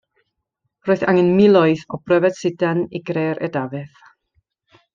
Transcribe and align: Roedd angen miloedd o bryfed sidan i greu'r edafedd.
Roedd 0.89 1.03
angen 1.11 1.29
miloedd 1.41 1.83
o 1.93 1.99
bryfed 2.09 2.37
sidan 2.41 2.81
i 2.97 3.03
greu'r 3.11 3.43
edafedd. 3.51 4.03